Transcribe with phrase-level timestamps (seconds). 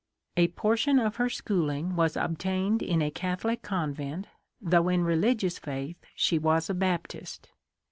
[0.35, 4.25] A portion of her schooling was obtained in a Catholic convent,
[4.59, 7.49] though in religious faith she was a Baptist.